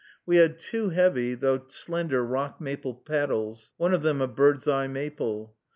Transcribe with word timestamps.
We 0.25 0.37
had 0.37 0.57
two 0.57 0.89
heavy, 0.89 1.35
though 1.35 1.65
slender, 1.67 2.25
rock 2.25 2.59
maple 2.59 2.95
paddles, 2.95 3.73
one 3.77 3.93
of 3.93 4.01
them 4.01 4.19
of 4.19 4.35
bird's 4.35 4.67
eye 4.67 4.87
maple. 4.87 5.55